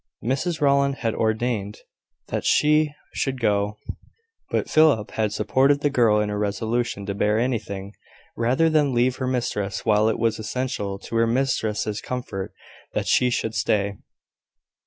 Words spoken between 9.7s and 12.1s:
while it was essential to her mistress's